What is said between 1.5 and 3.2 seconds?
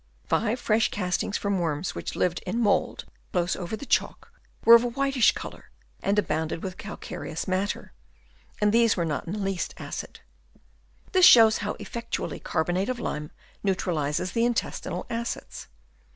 worms which lived in mould